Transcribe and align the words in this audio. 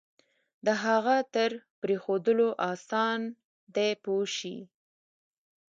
د 0.65 0.67
هغه 0.83 1.15
تر 1.33 1.51
پرېښودلو 1.81 2.47
آسان 2.71 3.19
دی 3.75 3.91
پوه 4.03 4.25
شوې!. 4.37 4.59